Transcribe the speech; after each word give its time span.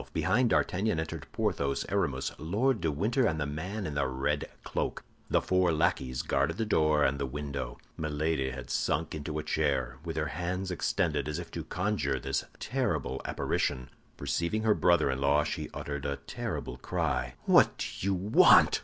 Behind 0.13 0.49
D'Artagnan 0.49 0.99
entered 0.99 1.27
Porthos, 1.31 1.85
Aramis, 1.87 2.31
Lord 2.39 2.81
de 2.81 2.91
Winter, 2.91 3.27
and 3.27 3.39
the 3.39 3.45
man 3.45 3.85
in 3.85 3.93
the 3.93 4.07
red 4.07 4.49
cloak. 4.63 5.03
The 5.29 5.43
four 5.43 5.71
lackeys 5.71 6.23
guarded 6.23 6.57
the 6.57 6.65
door 6.65 7.03
and 7.03 7.19
the 7.19 7.27
window. 7.27 7.77
Milady 7.97 8.49
had 8.49 8.71
sunk 8.71 9.13
into 9.13 9.37
a 9.37 9.43
chair, 9.43 9.99
with 10.03 10.17
her 10.17 10.29
hands 10.29 10.71
extended, 10.71 11.27
as 11.27 11.37
if 11.37 11.51
to 11.51 11.63
conjure 11.63 12.19
this 12.19 12.43
terrible 12.59 13.21
apparition. 13.25 13.91
Perceiving 14.17 14.63
her 14.63 14.73
brother 14.73 15.11
in 15.11 15.21
law, 15.21 15.43
she 15.43 15.69
uttered 15.71 16.07
a 16.07 16.15
terrible 16.15 16.77
cry. 16.77 17.35
"What 17.45 17.77
do 17.77 17.85
you 18.07 18.15
want?" 18.15 18.79